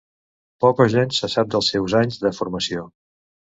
[0.65, 2.91] Poc o gens se sap dels seus anys de formació.